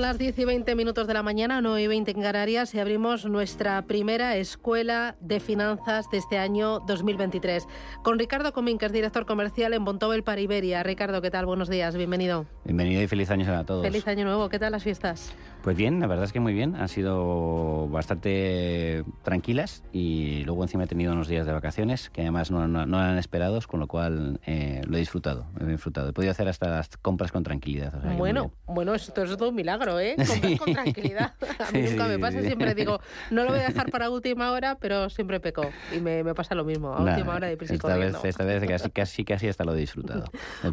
Son 0.00 0.08
las 0.08 0.16
10 0.16 0.38
y 0.38 0.44
20 0.46 0.74
minutos 0.76 1.06
de 1.06 1.12
la 1.12 1.22
mañana, 1.22 1.60
9 1.60 1.82
y 1.82 1.86
20 1.86 2.12
en 2.12 2.22
Canarias, 2.22 2.74
y 2.74 2.78
abrimos 2.78 3.26
nuestra 3.26 3.82
primera 3.82 4.34
escuela 4.36 5.14
de 5.20 5.40
finanzas 5.40 6.08
de 6.10 6.16
este 6.16 6.38
año 6.38 6.80
2023. 6.86 7.68
Con 8.02 8.18
Ricardo 8.18 8.54
Comín, 8.54 8.78
que 8.78 8.86
es 8.86 8.92
director 8.92 9.26
comercial 9.26 9.74
en 9.74 9.84
Bontobel 9.84 10.22
para 10.22 10.40
Iberia. 10.40 10.82
Ricardo, 10.82 11.20
¿qué 11.20 11.30
tal? 11.30 11.44
Buenos 11.44 11.68
días, 11.68 11.96
bienvenido. 11.96 12.46
Bienvenido 12.64 13.02
y 13.02 13.08
feliz 13.08 13.30
año 13.30 13.54
a 13.54 13.64
todos. 13.64 13.84
Feliz 13.84 14.08
año 14.08 14.24
nuevo, 14.24 14.48
¿qué 14.48 14.58
tal 14.58 14.72
las 14.72 14.84
fiestas? 14.84 15.34
Pues 15.62 15.76
bien, 15.76 16.00
la 16.00 16.06
verdad 16.06 16.24
es 16.24 16.32
que 16.32 16.40
muy 16.40 16.54
bien. 16.54 16.74
Han 16.76 16.88
sido 16.88 17.86
bastante 17.88 19.04
tranquilas 19.22 19.82
y 19.92 20.42
luego 20.44 20.62
encima 20.62 20.84
he 20.84 20.86
tenido 20.86 21.12
unos 21.12 21.28
días 21.28 21.44
de 21.44 21.52
vacaciones 21.52 22.08
que 22.08 22.22
además 22.22 22.50
no, 22.50 22.66
no, 22.66 22.98
eran 22.98 23.18
esperados, 23.18 23.66
con 23.66 23.78
lo 23.78 23.86
cual 23.86 24.40
eh, 24.46 24.80
lo 24.86 24.96
he 24.96 25.00
disfrutado. 25.00 25.46
He 25.60 25.66
disfrutado. 25.66 26.08
He 26.08 26.12
podido 26.14 26.30
hacer 26.30 26.48
hasta 26.48 26.70
las 26.70 26.88
compras 26.96 27.30
con 27.30 27.42
tranquilidad. 27.42 27.92
bueno, 28.16 28.52
bueno, 28.66 28.94
esto 28.94 29.22
es 29.22 29.36
todo 29.36 29.50
un 29.50 29.54
milagro, 29.54 30.00
¿eh? 30.00 30.16
Compras 30.26 30.58
con 30.58 30.72
tranquilidad. 30.72 31.34
A 31.58 31.70
mí 31.72 31.82
nunca 31.82 32.06
me 32.06 32.18
pasa, 32.18 32.40
siempre 32.40 32.74
digo, 32.74 33.00
no 33.30 33.44
lo 33.44 33.50
voy 33.50 33.60
a 33.60 33.68
dejar 33.68 33.90
para 33.90 34.08
última 34.08 34.52
hora, 34.52 34.78
pero 34.78 35.10
siempre 35.10 35.40
peco. 35.40 35.70
Y 35.94 36.00
me, 36.00 36.24
pasa 36.34 36.54
lo 36.54 36.64
mismo, 36.64 36.94
a 36.94 37.02
última 37.02 37.34
hora 37.34 37.48
de 37.48 37.56
prisa 37.56 37.74
esta 37.74 37.96
vez, 37.96 38.16
esta 38.24 38.44
vez 38.44 38.66
casi, 38.66 38.90
casi, 38.90 39.24
casi 39.24 39.48
hasta 39.48 39.64
lo 39.64 39.74
he 39.74 39.78
disfrutado. 39.78 40.24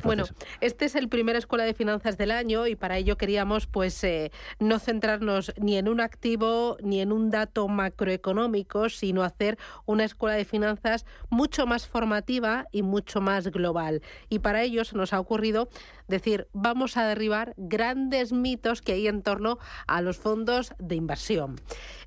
Bueno, 0.03 0.23
este 0.62 0.86
es 0.86 0.95
el 0.95 1.09
primer 1.09 1.36
Escuela 1.36 1.66
de 1.66 1.73
Finanzas 1.73 2.17
del 2.17 2.31
año 2.31 2.67
y 2.67 2.75
para 2.75 2.97
ello 2.97 3.17
queríamos, 3.17 3.67
pues, 3.67 4.02
eh, 4.03 4.31
no 4.59 4.77
centrarnos 4.80 5.53
ni 5.58 5.78
en 5.78 5.88
un 5.88 6.02
activo 6.02 6.78
ni 6.81 7.02
en 7.02 7.11
un 7.11 7.30
dato 7.30 7.67
macroeconómico, 7.67 8.89
sino 8.89 9.23
hacer 9.23 9.58
una 9.86 10.03
escuela 10.03 10.36
de 10.36 10.45
finanzas 10.45 11.06
mucho 11.30 11.66
más 11.66 11.88
formativa 11.88 12.67
y 12.72 12.84
mucho 12.84 13.22
más 13.22 13.47
global. 13.47 14.02
Y 14.30 14.39
para 14.39 14.64
ello 14.64 14.84
se 14.86 14.97
nos 14.97 15.14
ha 15.14 15.19
ocurrido 15.19 15.69
decir, 16.08 16.47
vamos 16.53 16.97
a 16.97 17.05
derribar 17.05 17.53
grandes 17.58 18.31
mitos 18.31 18.81
que 18.81 18.94
hay 18.94 19.08
en 19.08 19.22
torno 19.22 19.59
a 19.88 20.02
los 20.02 20.17
fondos 20.17 20.73
de 20.80 20.95
inversión. 20.95 21.55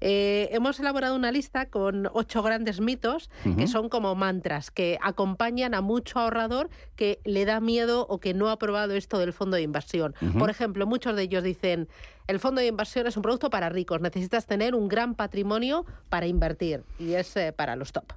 Eh, 0.00 0.48
hemos 0.52 0.80
elaborado 0.80 1.14
una 1.14 1.32
lista 1.32 1.66
con 1.66 2.08
ocho 2.12 2.42
grandes 2.42 2.80
mitos 2.80 3.30
que 3.56 3.66
son 3.66 3.88
como 3.88 4.14
mantras 4.14 4.70
que 4.70 4.98
acompañan 5.02 5.74
a 5.74 5.80
mucho 5.80 6.18
ahorrador 6.18 6.70
que 6.96 7.20
le 7.24 7.44
da 7.44 7.60
miedo 7.60 8.06
o 8.08 8.18
que 8.18 8.34
no 8.34 8.48
ha 8.48 8.58
probado 8.58 8.94
esto 8.94 9.18
del 9.18 9.32
fondo 9.32 9.56
de 9.56 9.62
inversión. 9.62 10.14
Por 10.38 10.50
ejemplo, 10.50 10.86
muchos 10.86 11.16
de 11.16 11.22
ellos 11.22 11.42
dicen, 11.42 11.88
el 12.26 12.38
fondo 12.38 12.60
de 12.60 12.68
inversión 12.68 13.06
es 13.06 13.16
un 13.16 13.22
producto 13.22 13.50
para 13.50 13.68
ricos. 13.68 14.00
Necesitas 14.00 14.46
tener 14.46 14.74
un 14.74 14.88
gran 14.88 15.14
patrimonio 15.14 15.84
para 16.08 16.26
invertir 16.26 16.84
y 16.98 17.14
es 17.14 17.36
eh, 17.36 17.52
para 17.52 17.76
los 17.76 17.92
top. 17.92 18.12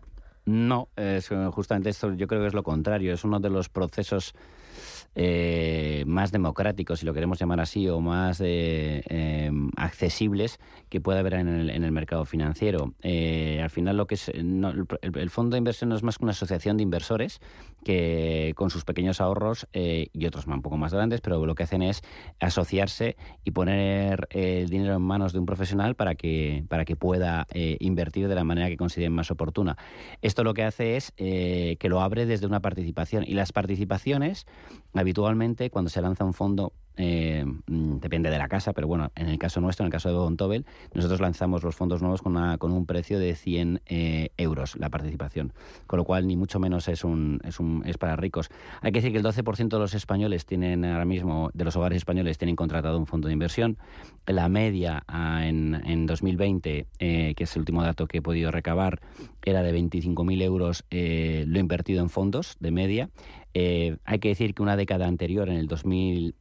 No, 0.46 0.90
es, 0.98 1.30
justamente 1.52 1.90
esto 1.90 2.14
yo 2.14 2.28
creo 2.28 2.42
que 2.42 2.48
es 2.48 2.54
lo 2.54 2.64
contrario. 2.64 3.14
Es 3.14 3.24
uno 3.24 3.40
de 3.40 3.50
los 3.50 3.70
procesos 3.70 4.36
eh, 5.16 6.04
más 6.08 6.32
democráticos, 6.32 7.00
si 7.00 7.06
lo 7.06 7.14
queremos 7.14 7.40
llamar 7.40 7.60
así, 7.60 7.88
o 7.88 8.00
más 8.00 8.42
eh, 8.42 9.04
em, 9.08 9.70
accesibles 9.76 10.60
que 10.90 11.02
pueda 11.02 11.20
haber 11.20 11.36
en 11.36 11.48
el, 11.48 11.92
mercado 11.92 12.26
financiero. 12.26 12.94
Eh, 13.04 13.60
al 13.62 13.70
final, 13.70 13.98
lo 13.98 14.08
que 14.08 14.16
es 14.16 14.30
el, 14.30 15.30
fondo 15.30 15.54
de 15.54 15.60
inversión 15.60 15.90
no 15.90 15.96
es 15.96 16.02
más 16.02 16.18
que 16.18 16.26
una 16.26 16.32
asociación 16.32 16.78
de 16.78 16.84
inversores 16.84 17.40
que 17.84 18.54
con 18.56 18.70
sus 18.70 18.86
pequeños 18.86 19.22
ahorros 19.22 19.68
y 19.74 20.26
otros 20.26 20.48
un 20.48 20.62
poco 20.62 20.78
más 20.78 20.94
grandes, 20.94 21.22
pero 21.22 21.46
lo 21.46 21.54
que 21.54 21.64
hacen 21.64 21.82
es 21.82 22.02
asociarse 22.40 23.18
y 23.44 23.52
poner 23.52 24.28
el 24.32 24.70
dinero 24.70 24.96
en 24.96 25.02
manos 25.02 25.34
de 25.34 25.40
un 25.40 25.46
profesional 25.46 25.96
para 25.96 26.16
que 26.16 26.64
para 26.70 26.86
que 26.86 26.96
pueda 26.96 27.46
invertir 27.54 28.28
de 28.28 28.36
la 28.36 28.44
manera 28.44 28.70
que 28.70 28.78
consideren 28.78 29.14
más 29.14 29.32
oportuna. 29.32 29.78
Esto 30.22 30.44
lo 30.44 30.54
que 30.54 30.64
hace 30.64 30.96
es 30.96 31.12
que 31.18 31.88
lo 31.90 32.02
abre 32.02 32.26
desde 32.26 32.46
una 32.46 32.62
participación 32.62 33.26
y 33.28 33.34
las 33.34 33.52
participaciones 33.52 34.46
habitualmente 35.04 35.70
cuando 35.70 35.90
se 35.90 36.02
lanza 36.02 36.26
un 36.26 36.34
fondo 36.34 36.74
eh, 36.98 37.44
mm, 37.46 37.98
depende 37.98 38.30
de 38.30 38.38
la 38.38 38.48
casa, 38.48 38.74
pero 38.74 38.88
bueno, 38.88 39.12
en 39.16 39.28
el 39.28 39.38
caso 39.40 39.60
nuestro, 39.62 39.84
en 39.84 39.88
el 39.88 39.92
caso 39.92 40.10
de 40.10 40.16
Bontobel, 40.16 40.66
nosotros 40.94 41.20
lanzamos 41.20 41.64
los 41.64 41.76
fondos 41.76 42.02
nuevos 42.02 42.22
con, 42.22 42.58
con 42.58 42.72
un 42.72 42.86
precio 42.86 43.20
de 43.20 43.36
100 43.36 43.82
eh, 43.86 44.30
euros 44.38 44.76
la 44.76 44.90
participación, 44.90 45.54
con 45.88 45.98
lo 45.98 46.06
cual 46.06 46.28
ni 46.28 46.36
mucho 46.36 46.60
menos 46.60 46.88
es, 46.88 47.04
un, 47.04 47.40
es, 47.44 47.60
un, 47.60 47.84
es 47.86 47.98
para 47.98 48.16
ricos. 48.16 48.50
Hay 48.82 48.92
que 48.92 49.00
decir 49.00 49.12
que 49.12 49.18
el 49.18 49.24
12% 49.24 49.70
de 49.70 49.80
los 49.80 49.94
españoles 49.94 50.46
tienen 50.46 50.86
ahora 50.86 51.06
mismo, 51.06 51.50
de 51.54 51.64
los 51.64 51.76
hogares 51.76 51.98
españoles, 51.98 52.38
tienen 52.38 52.56
contratado 52.56 52.98
un 52.98 53.08
fondo 53.08 53.28
de 53.28 53.34
inversión. 53.34 53.78
La 54.28 54.48
media 54.48 55.04
ah, 55.08 55.46
en, 55.46 55.82
en 55.86 56.06
2020, 56.06 56.88
eh, 57.00 57.34
que 57.36 57.44
es 57.44 57.56
el 57.56 57.62
último 57.62 57.84
dato 57.84 58.08
que 58.08 58.20
he 58.20 58.22
podido 58.22 58.52
recabar, 58.52 59.02
era 59.44 59.64
de 59.64 59.74
25.000 59.74 60.42
euros 60.42 60.86
lo 60.90 61.60
invertido 61.60 62.02
en 62.02 62.10
fondos 62.10 62.56
de 62.60 62.72
media. 62.72 63.10
hay 63.54 64.20
que 64.20 64.30
decir 64.30 64.54
que 64.54 64.62
una 64.62 64.78
década 64.78 65.08
anterior, 65.08 65.50
en 65.50 65.58
el 65.58 65.68
2000 65.68 66.36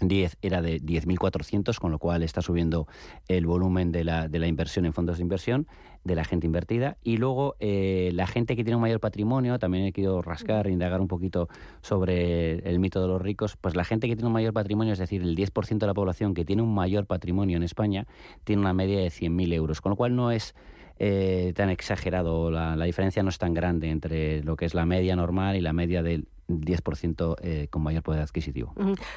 10 0.00 0.36
era 0.42 0.62
de 0.62 0.80
10.400, 0.80 1.78
con 1.78 1.90
lo 1.90 1.98
cual 1.98 2.22
está 2.22 2.42
subiendo 2.42 2.86
el 3.28 3.46
volumen 3.46 3.92
de 3.92 4.04
la, 4.04 4.28
de 4.28 4.38
la 4.38 4.46
inversión 4.46 4.86
en 4.86 4.92
fondos 4.92 5.18
de 5.18 5.22
inversión, 5.22 5.66
de 6.04 6.14
la 6.14 6.24
gente 6.24 6.46
invertida. 6.46 6.98
Y 7.02 7.16
luego 7.16 7.56
eh, 7.60 8.10
la 8.14 8.26
gente 8.26 8.56
que 8.56 8.64
tiene 8.64 8.76
un 8.76 8.82
mayor 8.82 9.00
patrimonio, 9.00 9.58
también 9.58 9.84
he 9.84 9.92
querido 9.92 10.22
rascar, 10.22 10.68
indagar 10.68 11.00
un 11.00 11.08
poquito 11.08 11.48
sobre 11.82 12.58
el 12.68 12.78
mito 12.78 13.00
de 13.00 13.08
los 13.08 13.20
ricos, 13.20 13.56
pues 13.56 13.74
la 13.74 13.84
gente 13.84 14.08
que 14.08 14.16
tiene 14.16 14.26
un 14.26 14.34
mayor 14.34 14.52
patrimonio, 14.52 14.92
es 14.92 14.98
decir, 14.98 15.22
el 15.22 15.36
10% 15.36 15.78
de 15.78 15.86
la 15.86 15.94
población 15.94 16.34
que 16.34 16.44
tiene 16.44 16.62
un 16.62 16.74
mayor 16.74 17.06
patrimonio 17.06 17.56
en 17.56 17.62
España, 17.62 18.06
tiene 18.44 18.60
una 18.60 18.74
media 18.74 18.98
de 19.00 19.08
100.000 19.08 19.52
euros, 19.54 19.80
con 19.80 19.90
lo 19.90 19.96
cual 19.96 20.14
no 20.14 20.30
es... 20.30 20.54
Eh, 21.00 21.52
tan 21.56 21.70
exagerado, 21.70 22.52
la, 22.52 22.76
la 22.76 22.84
diferencia 22.84 23.20
no 23.24 23.28
es 23.28 23.38
tan 23.38 23.52
grande 23.52 23.90
entre 23.90 24.44
lo 24.44 24.54
que 24.54 24.64
es 24.64 24.74
la 24.74 24.86
media 24.86 25.16
normal 25.16 25.56
y 25.56 25.60
la 25.60 25.72
media 25.72 26.04
del 26.04 26.28
10% 26.48 27.36
eh, 27.40 27.68
con 27.70 27.82
mayor 27.82 28.02
poder 28.02 28.20
adquisitivo. 28.20 28.74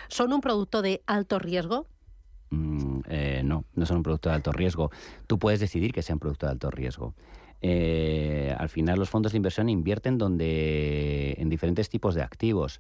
¿Son 0.07 0.33
un 0.33 0.41
producto 0.41 0.81
de 0.81 1.01
alto 1.05 1.39
riesgo? 1.39 1.87
Mm, 2.49 2.99
eh, 3.09 3.41
no, 3.43 3.65
no 3.73 3.85
son 3.85 3.97
un 3.97 4.03
producto 4.03 4.29
de 4.29 4.35
alto 4.35 4.51
riesgo. 4.51 4.91
Tú 5.27 5.37
puedes 5.37 5.59
decidir 5.59 5.93
que 5.93 6.01
sea 6.01 6.15
un 6.15 6.19
producto 6.19 6.45
de 6.45 6.51
alto 6.53 6.71
riesgo. 6.71 7.13
Eh, 7.61 8.55
al 8.57 8.69
final 8.69 8.99
los 8.99 9.09
fondos 9.09 9.31
de 9.31 9.37
inversión 9.37 9.67
invierten 9.67 10.17
donde 10.17 11.35
en 11.39 11.49
diferentes 11.49 11.89
tipos 11.89 12.13
de 12.13 12.21
activos 12.21 12.79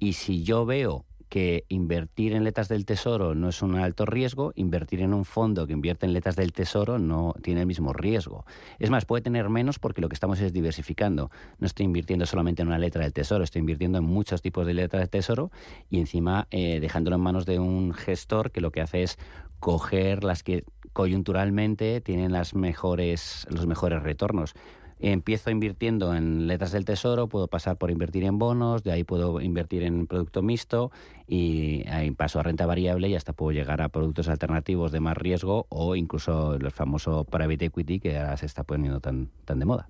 y 0.00 0.14
si 0.14 0.42
yo 0.42 0.66
veo 0.66 1.04
que 1.28 1.64
invertir 1.68 2.32
en 2.32 2.44
letras 2.44 2.68
del 2.68 2.84
tesoro 2.84 3.34
no 3.34 3.48
es 3.48 3.62
un 3.62 3.76
alto 3.76 4.06
riesgo, 4.06 4.52
invertir 4.54 5.00
en 5.02 5.12
un 5.12 5.24
fondo 5.24 5.66
que 5.66 5.72
invierte 5.72 6.06
en 6.06 6.12
letras 6.12 6.36
del 6.36 6.52
tesoro 6.52 6.98
no 6.98 7.34
tiene 7.42 7.60
el 7.60 7.66
mismo 7.66 7.92
riesgo. 7.92 8.44
Es 8.78 8.90
más, 8.90 9.04
puede 9.04 9.22
tener 9.22 9.48
menos 9.48 9.78
porque 9.78 10.00
lo 10.00 10.08
que 10.08 10.14
estamos 10.14 10.40
es 10.40 10.52
diversificando. 10.52 11.30
No 11.58 11.66
estoy 11.66 11.84
invirtiendo 11.84 12.26
solamente 12.26 12.62
en 12.62 12.68
una 12.68 12.78
letra 12.78 13.02
del 13.02 13.12
tesoro, 13.12 13.44
estoy 13.44 13.60
invirtiendo 13.60 13.98
en 13.98 14.04
muchos 14.04 14.42
tipos 14.42 14.66
de 14.66 14.74
letras 14.74 15.00
del 15.00 15.10
tesoro 15.10 15.50
y 15.90 15.98
encima 15.98 16.46
eh, 16.50 16.80
dejándolo 16.80 17.16
en 17.16 17.22
manos 17.22 17.46
de 17.46 17.58
un 17.58 17.92
gestor 17.92 18.50
que 18.50 18.60
lo 18.60 18.70
que 18.70 18.80
hace 18.80 19.02
es 19.02 19.18
coger 19.58 20.22
las 20.24 20.42
que 20.42 20.64
coyunturalmente 20.92 22.00
tienen 22.00 22.32
las 22.32 22.54
mejores, 22.54 23.46
los 23.50 23.66
mejores 23.66 24.02
retornos 24.02 24.54
empiezo 24.98 25.50
invirtiendo 25.50 26.14
en 26.14 26.46
letras 26.46 26.72
del 26.72 26.84
tesoro, 26.84 27.28
puedo 27.28 27.48
pasar 27.48 27.76
por 27.76 27.90
invertir 27.90 28.24
en 28.24 28.38
bonos, 28.38 28.82
de 28.82 28.92
ahí 28.92 29.04
puedo 29.04 29.40
invertir 29.40 29.82
en 29.82 30.06
producto 30.06 30.42
mixto 30.42 30.90
y 31.28 31.86
ahí 31.88 32.10
paso 32.12 32.38
a 32.38 32.42
renta 32.42 32.66
variable 32.66 33.08
y 33.08 33.16
hasta 33.16 33.32
puedo 33.32 33.50
llegar 33.50 33.82
a 33.82 33.88
productos 33.88 34.28
alternativos 34.28 34.92
de 34.92 35.00
más 35.00 35.16
riesgo 35.16 35.66
o 35.68 35.96
incluso 35.96 36.54
el 36.54 36.70
famoso 36.70 37.24
private 37.24 37.66
equity 37.66 37.98
que 37.98 38.16
ahora 38.16 38.36
se 38.36 38.46
está 38.46 38.62
poniendo 38.62 39.00
tan, 39.00 39.28
tan 39.44 39.58
de 39.58 39.64
moda. 39.64 39.88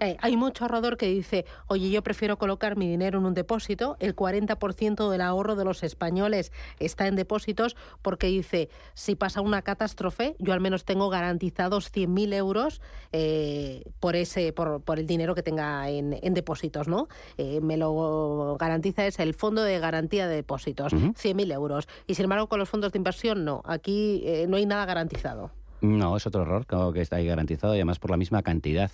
Eh, 0.00 0.16
hay 0.20 0.36
mucho 0.36 0.64
ahorrador 0.64 0.96
que 0.96 1.06
dice, 1.06 1.44
oye, 1.66 1.90
yo 1.90 2.02
prefiero 2.02 2.38
colocar 2.38 2.76
mi 2.76 2.88
dinero 2.88 3.18
en 3.18 3.26
un 3.26 3.34
depósito, 3.34 3.96
el 4.00 4.16
40% 4.16 5.10
del 5.10 5.20
ahorro 5.20 5.54
de 5.54 5.64
los 5.64 5.82
españoles 5.82 6.50
está 6.78 7.06
en 7.06 7.16
depósitos 7.16 7.76
porque 8.00 8.28
dice, 8.28 8.70
si 8.94 9.16
pasa 9.16 9.42
una 9.42 9.62
catástrofe, 9.62 10.34
yo 10.38 10.54
al 10.54 10.60
menos 10.60 10.84
tengo 10.84 11.10
garantizados 11.10 11.92
100.000 11.92 12.34
euros 12.34 12.80
eh, 13.12 13.84
por, 14.00 14.16
ese, 14.16 14.39
por, 14.54 14.82
por, 14.82 14.98
el 14.98 15.06
dinero 15.06 15.34
que 15.34 15.42
tenga 15.42 15.88
en, 15.88 16.18
en 16.22 16.34
depósitos, 16.34 16.88
¿no? 16.88 17.08
Eh, 17.36 17.60
me 17.60 17.76
lo 17.76 18.56
garantiza 18.58 19.06
es 19.06 19.18
el 19.18 19.34
fondo 19.34 19.62
de 19.62 19.78
garantía 19.78 20.26
de 20.28 20.36
depósitos. 20.36 20.92
100.000 20.92 21.52
euros. 21.52 21.88
Y 22.06 22.14
sin 22.14 22.24
embargo, 22.24 22.48
con 22.48 22.58
los 22.58 22.68
fondos 22.68 22.92
de 22.92 22.98
inversión 22.98 23.44
no. 23.44 23.62
Aquí 23.64 24.22
eh, 24.24 24.46
no 24.48 24.56
hay 24.56 24.66
nada 24.66 24.84
garantizado. 24.86 25.50
No, 25.80 26.16
es 26.16 26.26
otro 26.26 26.42
error, 26.42 26.66
claro 26.66 26.92
que 26.92 27.00
está 27.00 27.16
ahí 27.16 27.26
garantizado 27.26 27.74
y 27.74 27.78
además 27.78 27.98
por 27.98 28.10
la 28.10 28.18
misma 28.18 28.42
cantidad. 28.42 28.90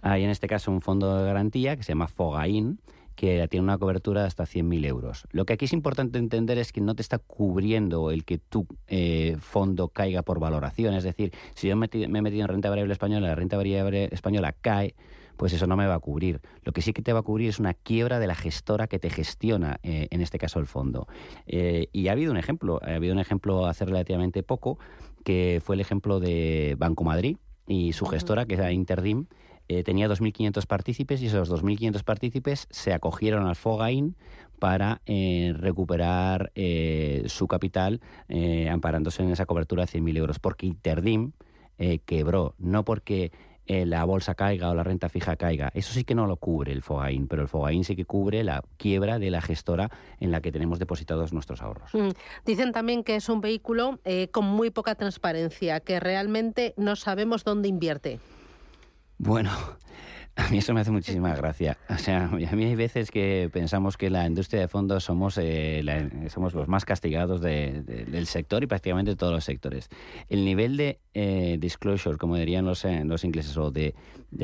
Hay 0.00 0.24
en 0.24 0.30
este 0.30 0.46
caso 0.46 0.70
un 0.70 0.80
fondo 0.80 1.18
de 1.18 1.24
garantía 1.24 1.76
que 1.76 1.82
se 1.82 1.92
llama 1.92 2.08
Fogain, 2.08 2.78
que 3.20 3.46
tiene 3.48 3.64
una 3.64 3.76
cobertura 3.76 4.22
de 4.22 4.28
hasta 4.28 4.44
100.000 4.44 4.86
euros. 4.86 5.26
Lo 5.30 5.44
que 5.44 5.52
aquí 5.52 5.66
es 5.66 5.74
importante 5.74 6.18
entender 6.18 6.56
es 6.56 6.72
que 6.72 6.80
no 6.80 6.94
te 6.94 7.02
está 7.02 7.18
cubriendo 7.18 8.10
el 8.10 8.24
que 8.24 8.38
tu 8.38 8.66
eh, 8.86 9.36
fondo 9.40 9.88
caiga 9.88 10.22
por 10.22 10.40
valoración. 10.40 10.94
Es 10.94 11.04
decir, 11.04 11.30
si 11.54 11.68
yo 11.68 11.76
me, 11.76 11.90
me 11.92 12.18
he 12.20 12.22
metido 12.22 12.40
en 12.40 12.48
renta 12.48 12.70
variable 12.70 12.94
española, 12.94 13.28
la 13.28 13.34
renta 13.34 13.58
variable 13.58 14.08
española 14.10 14.54
cae, 14.58 14.94
pues 15.36 15.52
eso 15.52 15.66
no 15.66 15.76
me 15.76 15.86
va 15.86 15.96
a 15.96 15.98
cubrir. 15.98 16.40
Lo 16.62 16.72
que 16.72 16.80
sí 16.80 16.94
que 16.94 17.02
te 17.02 17.12
va 17.12 17.18
a 17.18 17.22
cubrir 17.22 17.50
es 17.50 17.58
una 17.58 17.74
quiebra 17.74 18.20
de 18.20 18.26
la 18.26 18.34
gestora 18.34 18.86
que 18.86 18.98
te 18.98 19.10
gestiona, 19.10 19.80
eh, 19.82 20.08
en 20.10 20.22
este 20.22 20.38
caso 20.38 20.58
el 20.58 20.66
fondo. 20.66 21.06
Eh, 21.46 21.88
y 21.92 22.08
ha 22.08 22.12
habido 22.12 22.30
un 22.30 22.38
ejemplo, 22.38 22.80
ha 22.82 22.94
habido 22.94 23.12
un 23.12 23.20
ejemplo 23.20 23.66
hace 23.66 23.84
relativamente 23.84 24.42
poco, 24.42 24.78
que 25.24 25.60
fue 25.62 25.74
el 25.74 25.80
ejemplo 25.80 26.20
de 26.20 26.74
Banco 26.78 27.04
Madrid 27.04 27.36
y 27.66 27.92
su 27.92 28.06
gestora, 28.06 28.46
que 28.46 28.54
era 28.54 28.72
Interdim, 28.72 29.26
tenía 29.84 30.08
2.500 30.08 30.66
partícipes 30.66 31.22
y 31.22 31.26
esos 31.26 31.50
2.500 31.50 32.02
partícipes 32.02 32.66
se 32.70 32.92
acogieron 32.92 33.46
al 33.46 33.56
Fogain 33.56 34.16
para 34.58 35.00
recuperar 35.06 36.52
su 37.26 37.48
capital 37.48 38.00
amparándose 38.70 39.22
en 39.22 39.30
esa 39.30 39.46
cobertura 39.46 39.86
de 39.86 39.92
100.000 39.98 40.16
euros, 40.18 40.38
porque 40.38 40.66
Interdim 40.66 41.32
quebró, 42.04 42.54
no 42.58 42.84
porque 42.84 43.32
eh, 43.72 43.86
la 43.86 44.04
bolsa 44.04 44.34
caiga 44.34 44.68
o 44.70 44.74
la 44.74 44.82
renta 44.82 45.08
fija 45.08 45.36
caiga. 45.36 45.70
Eso 45.74 45.92
sí 45.92 46.02
que 46.02 46.16
no 46.16 46.26
lo 46.26 46.38
cubre 46.38 46.72
el 46.72 46.82
FOGAIN, 46.82 47.28
pero 47.28 47.42
el 47.42 47.46
FOGAIN 47.46 47.84
sí 47.84 47.94
que 47.94 48.04
cubre 48.04 48.42
la 48.42 48.64
quiebra 48.78 49.20
de 49.20 49.30
la 49.30 49.40
gestora 49.40 49.92
en 50.18 50.32
la 50.32 50.40
que 50.40 50.50
tenemos 50.50 50.80
depositados 50.80 51.32
nuestros 51.32 51.62
ahorros. 51.62 51.94
Mm. 51.94 52.08
Dicen 52.44 52.72
también 52.72 53.04
que 53.04 53.14
es 53.14 53.28
un 53.28 53.40
vehículo 53.40 54.00
eh, 54.04 54.26
con 54.32 54.44
muy 54.44 54.70
poca 54.70 54.96
transparencia, 54.96 55.78
que 55.78 56.00
realmente 56.00 56.74
no 56.76 56.96
sabemos 56.96 57.44
dónde 57.44 57.68
invierte. 57.68 58.18
Bueno, 59.22 59.50
a 60.36 60.48
mí 60.48 60.58
eso 60.58 60.72
me 60.72 60.80
hace 60.80 60.90
muchísima 60.90 61.34
gracia. 61.34 61.76
O 61.90 61.98
sea, 61.98 62.24
a 62.24 62.56
mí 62.56 62.64
hay 62.64 62.74
veces 62.74 63.10
que 63.10 63.50
pensamos 63.52 63.98
que 63.98 64.08
la 64.08 64.26
industria 64.26 64.62
de 64.62 64.68
fondos 64.68 65.04
somos, 65.04 65.36
eh, 65.36 65.84
somos 66.30 66.54
los 66.54 66.68
más 66.68 66.86
castigados 66.86 67.42
del 67.42 68.26
sector 68.26 68.62
y 68.62 68.66
prácticamente 68.66 69.16
todos 69.16 69.34
los 69.34 69.44
sectores. 69.44 69.90
El 70.30 70.46
nivel 70.46 70.78
de 70.78 71.00
eh, 71.12 71.58
disclosure, 71.60 72.16
como 72.16 72.36
dirían 72.36 72.64
los, 72.64 72.82
eh, 72.86 73.02
los 73.04 73.22
ingleses, 73.22 73.58
o 73.58 73.70
de, 73.70 73.94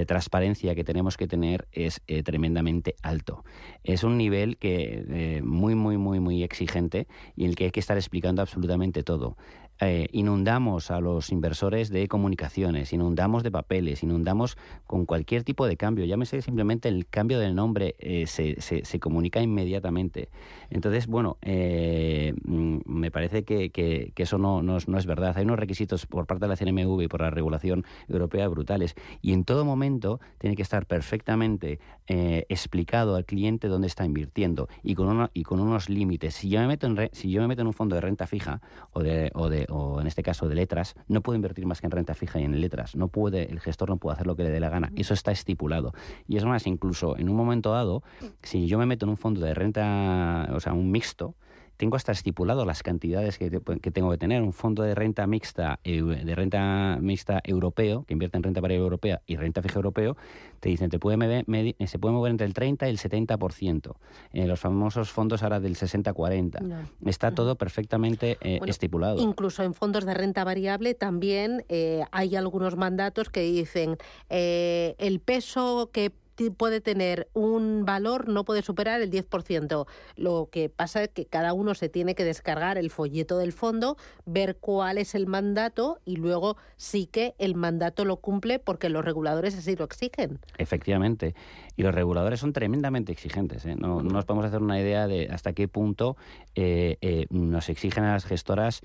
transparencia 0.06 0.74
que 0.74 0.84
tenemos 0.84 1.16
que 1.16 1.26
tener 1.26 1.68
es 1.72 2.02
tremendamente 2.24 2.96
alto. 3.02 3.44
Es 3.82 4.04
un 4.04 4.18
nivel 4.18 4.58
que 4.58 5.40
muy, 5.42 5.74
muy, 5.74 5.96
muy, 5.96 6.20
muy 6.20 6.42
exigente 6.42 7.06
y 7.34 7.44
en 7.44 7.50
el 7.50 7.56
que 7.56 7.66
hay 7.66 7.70
que 7.70 7.80
estar 7.80 7.96
explicando 7.96 8.42
absolutamente 8.42 9.04
todo. 9.04 9.36
Eh, 9.80 10.08
inundamos 10.12 10.90
a 10.90 11.00
los 11.00 11.30
inversores 11.30 11.90
de 11.90 12.08
comunicaciones, 12.08 12.94
inundamos 12.94 13.42
de 13.42 13.50
papeles, 13.50 14.02
inundamos 14.02 14.56
con 14.86 15.04
cualquier 15.04 15.44
tipo 15.44 15.66
de 15.66 15.76
cambio. 15.76 16.06
Llámese 16.06 16.40
simplemente 16.40 16.88
el 16.88 17.06
cambio 17.06 17.38
del 17.38 17.54
nombre, 17.54 17.94
eh, 17.98 18.26
se, 18.26 18.60
se, 18.60 19.00
comunica 19.00 19.42
inmediatamente. 19.42 20.30
Entonces, 20.70 21.06
bueno, 21.06 21.36
eh, 21.42 22.32
mm, 22.44 22.78
me 22.86 23.10
parece 23.10 23.44
que, 23.44 23.70
que, 23.70 24.12
eso 24.16 24.38
no, 24.38 24.62
no, 24.62 24.76
es 24.76 25.06
verdad. 25.06 25.36
Hay 25.36 25.44
unos 25.44 25.58
requisitos 25.58 26.06
por 26.06 26.26
parte 26.26 26.46
de 26.46 26.48
la 26.48 26.56
CNMV 26.56 27.02
y 27.02 27.08
por 27.08 27.20
la 27.20 27.30
regulación 27.30 27.84
europea 28.08 28.48
brutales. 28.48 28.94
Y 29.20 29.34
en 29.34 29.44
todo 29.44 29.66
momento 29.66 30.20
tiene 30.38 30.56
que 30.56 30.62
estar 30.62 30.86
perfectamente 30.86 31.78
explicado 32.08 33.16
al 33.16 33.24
cliente 33.24 33.66
dónde 33.66 33.88
está 33.88 34.04
invirtiendo 34.04 34.68
y 34.84 34.94
con, 34.94 35.28
y 35.34 35.42
con 35.42 35.60
unos 35.60 35.90
límites. 35.90 36.34
Si 36.34 36.48
yo, 36.48 36.60
me 36.60 36.68
meto 36.68 36.86
en 36.86 37.10
si 37.12 37.30
yo 37.30 37.42
me 37.42 37.48
meto 37.48 37.62
en 37.62 37.66
un 37.66 37.72
fondo 37.72 37.96
de 37.96 38.00
renta 38.00 38.26
fija 38.28 38.60
o 38.92 39.02
de, 39.02 39.30
o 39.34 39.48
de 39.48 39.65
o 39.70 40.00
en 40.00 40.06
este 40.06 40.22
caso 40.22 40.48
de 40.48 40.54
letras, 40.54 40.94
no 41.08 41.20
puede 41.22 41.36
invertir 41.36 41.66
más 41.66 41.80
que 41.80 41.86
en 41.86 41.90
renta 41.90 42.14
fija 42.14 42.40
y 42.40 42.44
en 42.44 42.60
letras. 42.60 42.96
No 42.96 43.08
puede, 43.08 43.50
el 43.50 43.60
gestor 43.60 43.90
no 43.90 43.96
puede 43.96 44.14
hacer 44.14 44.26
lo 44.26 44.36
que 44.36 44.44
le 44.44 44.50
dé 44.50 44.60
la 44.60 44.70
gana. 44.70 44.92
Eso 44.96 45.14
está 45.14 45.32
estipulado. 45.32 45.92
Y 46.26 46.36
es 46.36 46.44
más, 46.44 46.66
incluso 46.66 47.16
en 47.16 47.28
un 47.28 47.36
momento 47.36 47.72
dado, 47.72 48.02
si 48.42 48.66
yo 48.66 48.78
me 48.78 48.86
meto 48.86 49.06
en 49.06 49.10
un 49.10 49.16
fondo 49.16 49.40
de 49.40 49.54
renta, 49.54 50.48
o 50.52 50.60
sea, 50.60 50.72
un 50.72 50.90
mixto, 50.90 51.34
tengo 51.76 51.96
hasta 51.96 52.12
estipulado 52.12 52.64
las 52.64 52.82
cantidades 52.82 53.38
que, 53.38 53.50
tengo 53.50 54.10
que 54.10 54.18
tener. 54.18 54.42
Un 54.42 54.52
fondo 54.52 54.82
de 54.82 54.94
renta 54.94 55.26
mixta, 55.26 55.78
de 55.84 56.34
renta 56.34 56.98
mixta 57.00 57.40
europeo, 57.44 58.04
que 58.06 58.14
invierte 58.14 58.36
en 58.36 58.42
renta 58.42 58.60
variable 58.60 58.84
europea 58.84 59.22
y 59.26 59.36
renta 59.36 59.62
fija 59.62 59.76
europeo, 59.76 60.16
te 60.60 60.68
dicen, 60.68 60.90
te 60.90 60.98
puede 60.98 61.44
se 61.86 61.98
puede 61.98 62.14
mover 62.14 62.30
entre 62.30 62.46
el 62.46 62.54
30 62.54 62.86
y 62.86 62.90
el 62.90 62.98
70%. 62.98 63.94
En 64.32 64.48
los 64.48 64.60
famosos 64.60 65.10
fondos 65.10 65.42
ahora 65.42 65.60
del 65.60 65.76
60-40. 65.76 66.88
Está 67.04 67.32
todo 67.32 67.56
perfectamente 67.56 68.38
eh, 68.40 68.60
estipulado. 68.66 69.20
Incluso 69.20 69.62
en 69.62 69.74
fondos 69.74 70.04
de 70.04 70.14
renta 70.14 70.44
variable 70.44 70.94
también 70.94 71.64
eh, 71.68 72.04
hay 72.10 72.36
algunos 72.36 72.76
mandatos 72.76 73.30
que 73.30 73.40
dicen 73.42 73.96
eh, 74.30 74.94
el 74.98 75.20
peso 75.20 75.90
que 75.92 76.12
puede 76.56 76.80
tener 76.80 77.28
un 77.32 77.84
valor, 77.84 78.28
no 78.28 78.44
puede 78.44 78.62
superar 78.62 79.00
el 79.00 79.10
10%. 79.10 79.86
Lo 80.16 80.48
que 80.50 80.68
pasa 80.68 81.02
es 81.02 81.08
que 81.08 81.26
cada 81.26 81.52
uno 81.52 81.74
se 81.74 81.88
tiene 81.88 82.14
que 82.14 82.24
descargar 82.24 82.78
el 82.78 82.90
folleto 82.90 83.38
del 83.38 83.52
fondo, 83.52 83.96
ver 84.24 84.56
cuál 84.56 84.98
es 84.98 85.14
el 85.14 85.26
mandato 85.26 86.00
y 86.04 86.16
luego 86.16 86.56
sí 86.76 87.06
que 87.06 87.34
el 87.38 87.54
mandato 87.54 88.04
lo 88.04 88.18
cumple 88.18 88.58
porque 88.58 88.88
los 88.88 89.04
reguladores 89.04 89.56
así 89.56 89.76
lo 89.76 89.84
exigen. 89.84 90.38
Efectivamente. 90.58 91.34
Y 91.76 91.82
los 91.82 91.94
reguladores 91.94 92.40
son 92.40 92.52
tremendamente 92.52 93.12
exigentes. 93.12 93.64
¿eh? 93.66 93.76
No, 93.76 94.02
nos 94.02 94.24
podemos 94.24 94.46
hacer 94.46 94.62
una 94.62 94.80
idea 94.80 95.06
de 95.06 95.28
hasta 95.30 95.52
qué 95.52 95.68
punto 95.68 96.16
eh, 96.54 96.96
eh, 97.00 97.26
nos 97.30 97.68
exigen 97.68 98.04
a 98.04 98.12
las 98.12 98.24
gestoras 98.24 98.82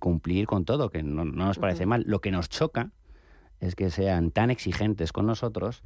cumplir 0.00 0.46
con 0.46 0.64
todo, 0.64 0.90
que 0.90 1.02
no, 1.02 1.24
nos 1.24 1.58
parece 1.58 1.86
mal. 1.86 2.02
Lo 2.06 2.20
que 2.20 2.32
nos 2.32 2.48
choca 2.48 2.90
es 3.60 3.76
que 3.76 3.90
sean 3.90 4.30
tan 4.32 4.50
exigentes 4.50 5.12
con 5.12 5.26
nosotros 5.26 5.82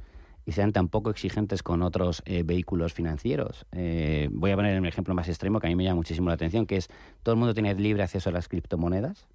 y 0.47 0.53
sean 0.53 0.71
tan 0.71 0.87
poco 0.87 1.09
exigentes 1.09 1.61
con 1.61 1.81
otros 1.81 2.23
eh, 2.25 2.41
vehículos 2.43 2.93
financieros. 2.93 3.65
Eh, 3.73 4.29
voy 4.31 4.51
a 4.51 4.55
poner 4.55 4.79
un 4.79 4.85
ejemplo 4.85 5.13
más 5.13 5.27
extremo 5.27 5.59
que 5.59 5.67
a 5.67 5.69
mí 5.69 5.75
me 5.75 5.83
llama 5.83 5.97
muchísimo 5.97 6.29
la 6.29 6.35
atención, 6.35 6.65
que 6.65 6.77
es 6.77 6.87
todo 7.21 7.33
el 7.33 7.39
mundo 7.39 7.53
tiene 7.53 7.75
libre 7.75 8.01
acceso 8.01 8.29
a 8.29 8.31
las 8.31 8.47
criptomonedas, 8.47 9.27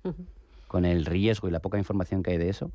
con 0.69 0.87
el 0.87 1.05
riesgo 1.05 1.49
y 1.49 1.51
la 1.51 1.61
poca 1.61 1.77
información 1.77 2.23
que 2.23 2.31
hay 2.31 2.39
de 2.39 2.49
eso. 2.49 2.73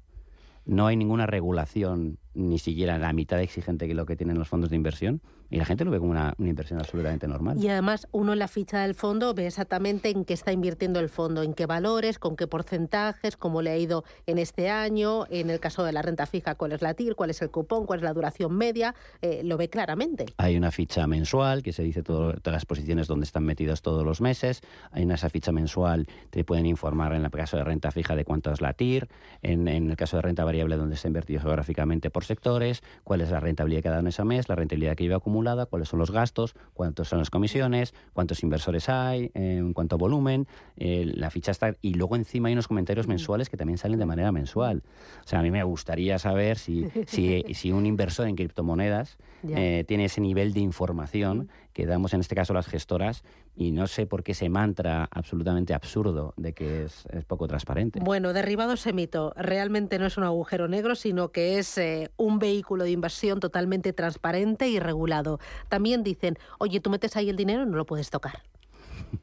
No 0.65 0.85
hay 0.85 0.95
ninguna 0.95 1.25
regulación, 1.25 2.19
ni 2.35 2.59
siquiera 2.59 2.99
la 2.99 3.11
mitad 3.11 3.41
exigente 3.41 3.87
que 3.87 3.95
lo 3.95 4.05
que 4.05 4.15
tienen 4.15 4.37
los 4.37 4.47
fondos 4.47 4.69
de 4.69 4.75
inversión. 4.75 5.19
Y 5.49 5.57
la 5.57 5.65
gente 5.65 5.85
lo 5.85 5.91
ve 5.91 5.99
como 5.99 6.11
una, 6.11 6.33
inversión 6.39 6.79
absolutamente 6.79 7.27
normal. 7.27 7.57
Y 7.57 7.69
además 7.69 8.07
uno 8.11 8.33
en 8.33 8.39
la 8.39 8.47
ficha 8.47 8.81
del 8.81 8.95
fondo 8.95 9.33
ve 9.33 9.47
exactamente 9.47 10.09
en 10.09 10.25
qué 10.25 10.33
está 10.33 10.51
invirtiendo 10.51 10.99
el 10.99 11.09
fondo, 11.09 11.43
en 11.43 11.53
qué 11.53 11.65
valores, 11.65 12.19
con 12.19 12.35
qué 12.35 12.47
porcentajes, 12.47 13.37
cómo 13.37 13.61
le 13.61 13.71
ha 13.71 13.77
ido 13.77 14.03
en 14.25 14.39
este 14.39 14.69
año, 14.69 15.25
en 15.29 15.49
el 15.49 15.59
caso 15.59 15.83
de 15.83 15.91
la 15.91 16.01
renta 16.01 16.25
fija, 16.25 16.55
cuál 16.55 16.73
es 16.73 16.81
la 16.81 16.93
TIR, 16.93 17.15
cuál 17.15 17.29
es 17.29 17.41
el 17.41 17.49
cupón, 17.49 17.85
cuál 17.85 17.99
es 17.99 18.03
la 18.03 18.13
duración 18.13 18.55
media, 18.57 18.93
eh, 19.21 19.41
lo 19.43 19.57
ve 19.57 19.69
claramente. 19.69 20.25
Hay 20.37 20.57
una 20.57 20.71
ficha 20.71 21.07
mensual 21.07 21.63
que 21.63 21.71
se 21.71 21.83
dice 21.83 22.03
todas 22.03 22.39
las 22.43 22.65
posiciones 22.65 23.07
donde 23.07 23.25
están 23.25 23.43
metidos 23.43 23.81
todos 23.81 24.03
los 24.03 24.19
meses. 24.19 24.61
Hay 24.91 25.03
en 25.03 25.11
esa 25.11 25.29
ficha 25.29 25.51
mensual 25.51 26.07
te 26.29 26.43
pueden 26.43 26.65
informar 26.65 27.13
en 27.13 27.23
el 27.23 27.31
caso 27.31 27.57
de 27.57 27.63
renta 27.63 27.91
fija 27.91 28.15
de 28.15 28.25
cuánto 28.25 28.51
es 28.51 28.61
la 28.61 28.73
TIR, 28.73 29.07
en, 29.41 29.67
en 29.67 29.89
el 29.89 29.95
caso 29.95 30.17
de 30.17 30.23
renta 30.23 30.43
variable 30.43 30.75
donde 30.75 30.97
se 30.97 31.07
ha 31.07 31.09
invertido 31.09 31.41
geográficamente 31.41 32.09
por 32.09 32.25
sectores, 32.25 32.83
cuál 33.03 33.21
es 33.21 33.31
la 33.31 33.39
rentabilidad 33.39 33.81
que 33.81 33.87
ha 33.87 33.91
dado 33.91 34.01
en 34.01 34.07
ese 34.07 34.23
mes, 34.23 34.49
la 34.49 34.55
rentabilidad 34.55 34.95
que 34.95 35.03
lleva 35.03 35.17
acumulada 35.17 35.36
cuáles 35.69 35.89
son 35.89 35.99
los 35.99 36.11
gastos, 36.11 36.55
cuántos 36.73 37.07
son 37.09 37.19
las 37.19 37.29
comisiones, 37.29 37.93
cuántos 38.13 38.43
inversores 38.43 38.89
hay, 38.89 39.31
en 39.33 39.73
cuánto 39.73 39.97
volumen, 39.97 40.47
eh, 40.77 41.11
la 41.15 41.29
ficha 41.29 41.51
está... 41.51 41.75
Y 41.81 41.93
luego 41.93 42.15
encima 42.15 42.47
hay 42.47 42.53
unos 42.53 42.67
comentarios 42.67 43.07
mensuales 43.07 43.49
que 43.49 43.57
también 43.57 43.77
salen 43.77 43.99
de 43.99 44.05
manera 44.05 44.31
mensual. 44.31 44.83
O 45.23 45.27
sea, 45.27 45.39
a 45.39 45.43
mí 45.43 45.51
me 45.51 45.63
gustaría 45.63 46.19
saber 46.19 46.57
si, 46.57 46.85
si, 47.07 47.43
si 47.53 47.71
un 47.71 47.85
inversor 47.85 48.27
en 48.27 48.35
criptomonedas 48.35 49.17
eh, 49.47 49.83
tiene 49.87 50.05
ese 50.05 50.21
nivel 50.21 50.53
de 50.53 50.59
información 50.59 51.49
que 51.73 51.85
damos 51.85 52.13
en 52.13 52.21
este 52.21 52.35
caso 52.35 52.53
las 52.53 52.67
gestoras 52.67 53.23
y 53.57 53.71
no 53.71 53.87
sé 53.87 54.05
por 54.05 54.23
qué 54.23 54.33
ese 54.33 54.49
mantra 54.49 55.09
absolutamente 55.11 55.73
absurdo 55.73 56.33
de 56.37 56.53
que 56.53 56.83
es, 56.83 57.05
poco 57.25 57.47
transparente. 57.47 57.99
Bueno, 57.99 58.31
derribado 58.31 58.73
ese 58.73 58.93
mito, 58.93 59.33
realmente 59.35 59.97
no 59.97 60.05
es 60.05 60.17
un 60.17 60.23
agujero 60.23 60.67
negro, 60.67 60.95
sino 60.95 61.31
que 61.31 61.57
es 61.57 61.77
eh, 61.79 62.11
un 62.17 62.37
vehículo 62.37 62.83
de 62.83 62.91
inversión 62.91 63.39
totalmente 63.39 63.93
transparente 63.93 64.69
y 64.69 64.79
regulado. 64.79 65.39
También 65.69 66.03
dicen, 66.03 66.37
oye, 66.59 66.79
tú 66.79 66.91
metes 66.91 67.15
ahí 67.17 67.29
el 67.29 67.35
dinero 67.35 67.65
no 67.65 67.75
lo 67.75 67.85
puedes 67.85 68.11
tocar. 68.11 68.43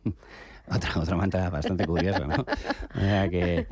Otra, 0.66 0.98
otra 0.98 1.50
bastante 1.50 1.86
curiosa, 1.86 2.26
¿no? 2.26 2.44
que, 3.30 3.66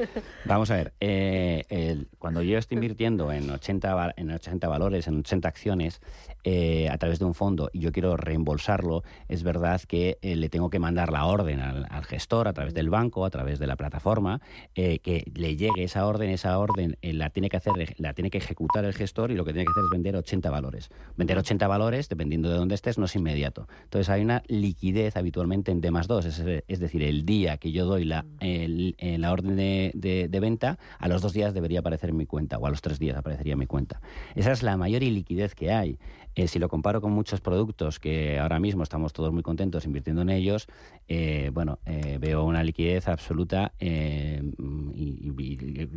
vamos 0.45 0.71
a 0.71 0.77
ver, 0.77 0.93
eh, 1.01 2.05
cuando 2.19 2.43
yo 2.43 2.59
estoy 2.59 2.77
invirtiendo 2.77 3.33
en 3.33 3.49
80, 3.51 4.13
en 4.17 4.31
80 4.31 4.69
valores, 4.69 5.07
en 5.07 5.21
80 5.21 5.49
acciones, 5.49 6.01
eh, 6.45 6.91
a 6.91 6.99
través 6.99 7.19
de 7.19 7.25
un 7.25 7.35
fondo 7.35 7.71
y 7.73 7.81
yo 7.81 7.93
quiero 7.93 8.17
reembolsarlo, 8.19 9.05
es 9.29 9.43
verdad 9.43 9.81
que 9.81 10.19
eh, 10.21 10.37
le 10.37 10.51
tengo 10.51 10.69
que 10.69 10.79
mandar 10.79 11.13
la 11.13 11.25
orden 11.25 11.61
al, 11.61 12.05
gestor 12.05 12.47
a 12.47 12.53
través 12.53 12.75
del 12.75 12.91
banco, 12.91 13.25
a 13.25 13.31
través 13.31 13.59
de 13.59 13.67
la 13.67 13.77
plataforma, 13.77 14.41
que 14.75 15.25
le 15.35 15.57
llegue 15.57 15.85
esa 15.85 16.07
orden, 16.07 16.31
esa 16.31 16.59
orden 16.59 16.99
la 17.01 17.31
tiene 17.31 17.49
que 17.49 17.57
hacer, 17.57 17.73
la 17.97 18.13
tiene 18.13 18.31
que 18.31 18.39
ejecutar 18.39 18.85
el 18.85 18.93
gestor 18.93 19.31
y 19.31 19.35
lo 19.35 19.45
que 19.45 19.53
tiene 19.53 19.65
que 19.65 19.71
hacer 19.71 19.85
es 19.85 19.91
vender 19.91 20.17
80 20.17 20.51
valores. 20.51 20.91
Vender 21.17 21.39
80 21.39 21.67
valores, 21.69 22.09
dependiendo 22.09 22.51
de 22.51 22.57
dónde 22.57 22.75
estés, 22.75 22.99
no 22.99 23.07
es 23.07 23.17
inmediato. 23.17 23.69
Entonces 23.85 24.11
hay 24.11 24.23
una 24.23 24.43
liquidez 24.49 25.17
habitualmente 25.17 25.71
en 25.71 25.81
D 25.81 25.91
más 25.91 26.09
2, 26.09 26.27
es, 26.27 26.82
decir, 26.83 27.03
el 27.03 27.25
día 27.25 27.57
que 27.57 27.73
yo 27.73 27.87
doy 27.87 28.05
la, 28.05 28.25
la 28.41 29.33
orden 29.33 29.57
de, 29.57 30.39
venta, 30.41 30.79
a 30.99 31.09
los 31.09 31.23
dos 31.23 31.33
días 31.33 31.55
debería 31.55 31.81
aparecer 31.81 32.13
mi 32.13 32.27
cuenta, 32.27 32.59
o 32.59 32.67
a 32.67 32.71
los 32.71 32.83
tres 32.83 32.99
días 32.99 33.17
aparecería 33.17 33.57
mi 33.57 33.67
cuenta. 33.67 34.01
Esa 34.35 34.53
es 34.53 34.63
la 34.63 34.77
mayor 34.77 35.03
iliquidez 35.03 35.55
que 35.55 35.73
hay. 35.73 35.99
Eh, 36.35 36.49
si 36.49 36.59
lo 36.59 36.69
comparo 36.69 37.03
con 37.03 37.13
muchos 37.13 37.43
productos 37.43 37.99
que 37.99 38.39
ahora 38.39 38.59
mismo 38.59 38.83
estamos 38.83 39.13
todos 39.13 39.33
muy 39.33 39.43
contentos 39.43 39.85
invirtiendo 39.85 40.23
en 40.23 40.31
ellos, 40.31 40.67
eh, 41.07 41.51
bueno, 41.53 41.79
eh, 41.85 42.17
veo 42.19 42.45
una 42.45 42.65
liquidez 42.65 43.07
absoluta 43.09 43.73
y, 43.79 44.41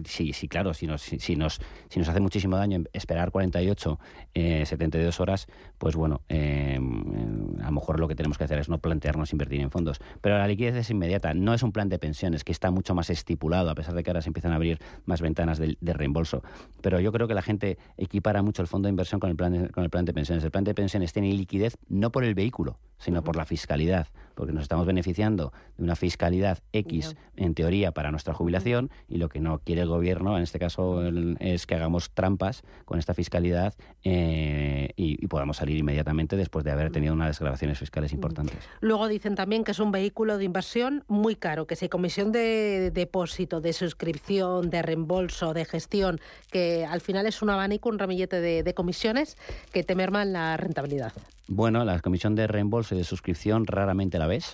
sí, 0.06 0.34
sí, 0.34 0.48
claro, 0.50 0.74
si 0.74 0.88
nos, 0.88 1.02
si, 1.02 1.36
nos, 1.38 1.62
si 1.90 2.00
nos 2.00 2.10
hace 2.10 2.20
muchísimo 2.20 2.58
daño 2.58 2.84
esperar 2.92 3.32
48, 3.32 4.00
72 4.34 5.20
horas, 5.22 5.48
pues 5.78 5.96
bueno, 5.96 6.22
a 6.30 7.66
lo 7.66 7.72
mejor 7.72 8.00
lo 8.00 8.08
que 8.08 8.16
tenemos 8.16 8.38
que 8.38 8.44
hacer 8.44 8.60
es 8.60 8.68
no 8.68 8.80
plantearnos 8.80 9.32
invertir 9.32 9.62
en 9.62 9.72
fondos. 9.72 10.00
Pero 10.22 10.38
la 10.38 10.48
liquidez 10.48 10.75
es 10.80 10.90
inmediata. 10.90 11.34
No 11.34 11.54
es 11.54 11.64
un 11.64 11.72
plan 11.72 11.90
de 11.90 12.00
pensiones 12.00 12.44
que 12.44 12.52
está 12.52 12.72
mucho 12.72 12.96
más 12.96 13.10
estipulado, 13.10 13.70
a 13.70 13.76
pesar 13.76 13.94
de 13.94 14.04
que 14.04 14.10
ahora 14.10 14.22
se 14.22 14.30
empiezan 14.30 14.52
a 14.52 14.56
abrir 14.56 14.80
más 15.06 15.22
ventanas 15.22 15.58
de, 15.60 15.78
reembolso. 15.82 16.44
Pero 16.82 17.00
yo 17.00 17.12
creo 17.12 17.28
que 17.28 17.34
la 17.34 17.42
gente 17.42 17.78
equipara 17.98 18.42
mucho 18.42 18.62
el 18.62 18.68
fondo 18.68 18.88
de 18.88 18.92
inversión 18.92 19.20
con 19.20 19.30
el, 19.30 19.36
plan 19.36 19.54
de, 19.54 19.70
con 19.70 19.84
el 19.84 19.90
plan 19.90 20.06
de 20.06 20.14
pensiones. 20.14 20.44
El 20.44 20.52
plan 20.52 20.64
de 20.64 20.74
pensiones 20.74 21.14
tiene 21.14 21.32
liquidez 21.34 21.78
no 21.88 22.12
por 22.12 22.24
el 22.24 22.36
vehículo, 22.36 22.80
sino 22.98 23.24
por 23.24 23.36
la 23.36 23.46
fiscalidad, 23.46 24.08
porque 24.36 24.54
nos 24.54 24.64
estamos 24.64 24.86
beneficiando 24.86 25.54
de 25.78 25.84
una 25.84 25.96
fiscalidad 25.96 26.60
X, 26.74 27.16
en 27.36 27.54
teoría, 27.54 27.92
para 27.92 28.12
nuestra 28.12 28.34
jubilación, 28.34 28.92
y 29.08 29.18
lo 29.18 29.30
que 29.30 29.40
no 29.40 29.60
quiere 29.60 29.82
el 29.82 29.88
gobierno, 29.88 30.38
en 30.38 30.44
este 30.44 30.60
caso, 30.60 31.02
es 31.40 31.66
que 31.66 31.76
hagamos 31.76 32.12
trampas 32.12 32.64
con 32.86 33.00
esta 33.00 33.14
fiscalidad 33.14 33.74
eh, 34.04 34.90
y, 34.96 35.26
podamos 35.28 35.58
salir 35.58 35.78
inmediatamente 35.78 36.38
después 36.38 36.64
de 36.64 36.72
haber 36.72 36.92
tenido 36.92 37.14
unas 37.14 37.30
desgrabaciones 37.30 37.80
fiscales 37.80 38.14
importantes. 38.14 38.58
Luego 38.80 39.08
dicen 39.08 39.36
también 39.36 39.64
que 39.64 39.72
es 39.72 39.80
un 39.80 39.92
vehículo 39.92 40.38
de 40.38 40.46
inversión 40.46 41.04
muy 41.08 41.36
caro, 41.36 41.66
que 41.66 41.76
si 41.76 41.90
comisión 41.90 42.32
de 42.32 42.92
depósito, 42.94 43.60
de 43.60 43.74
suscripción, 43.74 44.70
de 44.70 44.82
reembolso, 44.82 45.54
de 45.54 45.66
gestión, 45.66 46.20
que 46.52 46.86
al 46.86 47.02
final 47.02 47.26
es 47.26 47.42
un 47.42 47.50
abanico, 47.50 47.90
un 47.90 48.00
ramillete 48.00 48.40
de, 48.40 48.74
comisiones 48.76 49.38
que 49.72 49.84
te 49.84 49.96
merman 49.96 50.34
la 50.34 50.58
rentabilidad. 50.58 51.14
Bueno, 51.48 51.86
la 51.86 52.00
comisión 52.00 52.36
de 52.36 52.48
reembolso 52.48 52.85
y 52.92 52.96
de 52.96 53.04
suscripción 53.04 53.66
raramente 53.66 54.20
la 54.20 54.28
ves. 54.28 54.54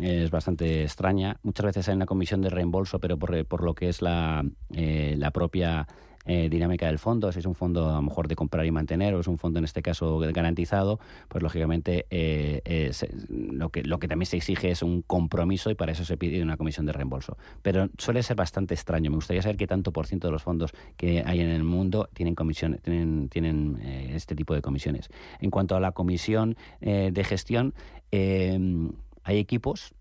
Es 0.00 0.30
bastante 0.30 0.82
extraña. 0.82 1.36
Muchas 1.44 1.66
veces 1.66 1.88
hay 1.88 1.94
una 1.94 2.06
comisión 2.06 2.42
de 2.42 2.50
reembolso, 2.50 2.98
pero 2.98 3.16
por, 3.16 3.46
por 3.46 3.62
lo 3.62 3.74
que 3.74 3.88
es 3.88 4.02
la, 4.02 4.44
eh, 4.72 5.14
la 5.16 5.30
propia 5.30 5.86
eh, 6.26 6.48
dinámica 6.50 6.86
del 6.86 6.98
fondo, 6.98 7.32
si 7.32 7.38
es 7.38 7.46
un 7.46 7.54
fondo 7.54 7.88
a 7.88 7.94
lo 7.94 8.02
mejor 8.02 8.28
de 8.28 8.36
comprar 8.36 8.66
y 8.66 8.70
mantener 8.70 9.14
o 9.14 9.20
es 9.20 9.26
un 9.26 9.38
fondo 9.38 9.58
en 9.58 9.64
este 9.64 9.80
caso 9.80 10.18
garantizado, 10.18 11.00
pues 11.28 11.42
lógicamente 11.42 12.06
eh, 12.10 12.92
lo, 13.28 13.70
que, 13.70 13.82
lo 13.82 13.98
que 13.98 14.06
también 14.06 14.26
se 14.26 14.36
exige 14.36 14.70
es 14.70 14.82
un 14.82 15.00
compromiso 15.00 15.70
y 15.70 15.74
para 15.74 15.92
eso 15.92 16.04
se 16.04 16.18
pide 16.18 16.42
una 16.42 16.58
comisión 16.58 16.84
de 16.84 16.92
reembolso. 16.92 17.38
Pero 17.62 17.88
suele 17.96 18.22
ser 18.22 18.36
bastante 18.36 18.74
extraño. 18.74 19.10
Me 19.10 19.16
gustaría 19.16 19.40
saber 19.40 19.56
qué 19.56 19.66
tanto 19.66 19.92
por 19.92 20.06
ciento 20.06 20.28
de 20.28 20.32
los 20.32 20.42
fondos 20.42 20.72
que 20.98 21.22
hay 21.24 21.40
en 21.40 21.48
el 21.48 21.64
mundo 21.64 22.10
tienen, 22.12 22.34
comisiones, 22.34 22.82
tienen, 22.82 23.30
tienen 23.30 23.78
eh, 23.82 24.12
este 24.14 24.34
tipo 24.34 24.54
de 24.54 24.60
comisiones. 24.60 25.08
En 25.40 25.50
cuanto 25.50 25.74
a 25.74 25.80
la 25.80 25.92
comisión 25.92 26.56
de 26.80 27.24
gestión, 27.24 27.74
hay 28.12 29.38
equipos, 29.38 29.94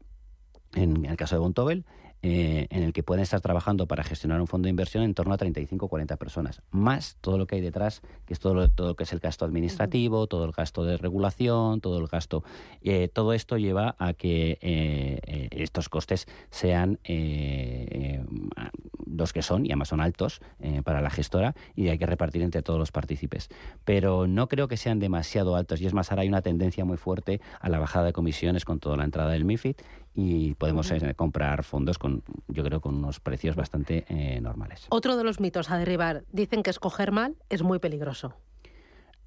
en 0.73 1.05
el 1.05 1.17
caso 1.17 1.35
de 1.35 1.39
Bontobel, 1.39 1.85
eh, 2.21 2.67
en 2.69 2.83
el 2.83 2.91
que 2.91 3.01
pueden 3.01 3.23
estar 3.23 3.39
trabajando 3.39 3.87
para 3.87 4.03
gestionar 4.03 4.41
un 4.41 4.47
fondo 4.47 4.65
de 4.65 4.71
inversión 4.71 5.03
en 5.03 5.13
torno 5.13 5.33
a 5.33 5.37
35 5.37 5.85
o 5.85 5.89
40 5.89 6.17
personas, 6.17 6.61
más 6.69 7.17
todo 7.21 7.37
lo 7.37 7.47
que 7.47 7.55
hay 7.55 7.61
detrás, 7.61 8.01
que 8.25 8.33
es 8.33 8.39
todo 8.39 8.53
lo, 8.53 8.69
todo 8.69 8.95
que 8.95 9.03
es 9.03 9.13
el 9.13 9.19
gasto 9.19 9.45
administrativo, 9.45 10.27
todo 10.27 10.43
el 10.43 10.51
gasto 10.51 10.83
de 10.83 10.97
regulación, 10.97 11.79
todo 11.79 11.97
el 11.97 12.07
gasto. 12.07 12.43
Eh, 12.81 13.07
todo 13.07 13.31
esto 13.31 13.57
lleva 13.57 13.95
a 13.99 14.13
que 14.13 14.57
eh, 14.61 15.47
estos 15.51 15.87
costes 15.87 16.27
sean 16.49 16.99
los 19.05 19.31
que 19.31 19.41
son, 19.41 19.65
y 19.65 19.69
además 19.69 19.87
son 19.87 20.01
altos 20.01 20.41
para 20.83 21.01
la 21.01 21.09
gestora, 21.09 21.55
y 21.75 21.87
hay 21.87 21.97
que 21.97 22.05
repartir 22.05 22.41
entre 22.41 22.61
todos 22.61 22.79
los 22.79 22.91
partícipes. 22.91 23.49
Pero 23.85 24.27
no 24.27 24.49
creo 24.49 24.67
que 24.67 24.77
sean 24.77 24.99
demasiado 24.99 25.55
altos, 25.55 25.79
y 25.79 25.85
es 25.85 25.93
más, 25.93 26.11
ahora 26.11 26.23
hay 26.23 26.27
una 26.27 26.41
tendencia 26.41 26.83
muy 26.83 26.97
fuerte 26.97 27.39
a 27.61 27.69
la 27.69 27.79
bajada 27.79 28.07
de 28.07 28.13
comisiones 28.13 28.65
con 28.65 28.79
toda 28.79 28.97
la 28.97 29.05
entrada 29.05 29.31
del 29.31 29.45
MIFID 29.45 29.75
y 30.19 30.55
podemos 30.55 30.91
eh, 30.91 31.13
comprar 31.15 31.63
fondos 31.63 31.97
con, 31.97 32.23
yo 32.47 32.63
creo, 32.63 32.81
con 32.81 32.95
unos 32.95 33.19
precios 33.19 33.55
bastante 33.55 34.05
eh, 34.09 34.39
normales. 34.41 34.85
Otro 34.89 35.15
de 35.17 35.23
los 35.23 35.39
mitos 35.39 35.69
a 35.71 35.77
derribar, 35.77 36.23
dicen 36.31 36.63
que 36.63 36.69
escoger 36.69 37.11
mal 37.11 37.35
es 37.49 37.63
muy 37.63 37.79
peligroso. 37.79 38.35